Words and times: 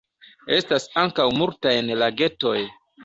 Estas 0.55 0.87
ankaŭ 1.01 1.27
multajn 1.41 1.93
lagetoj. 2.05 2.57